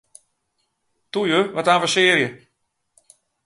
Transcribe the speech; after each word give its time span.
Toe 1.11 1.25
ju, 1.31 1.41
wat 1.55 1.67
avensearje! 1.73 2.29